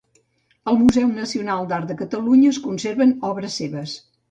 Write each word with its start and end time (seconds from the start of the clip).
Al 0.71 0.79
Museu 0.79 1.11
Nacional 1.17 1.69
d'Art 1.73 1.93
de 1.93 1.99
Catalunya 2.01 2.49
es 2.55 2.61
conserven 2.65 3.15
obres 3.33 3.63
seves. 3.65 3.97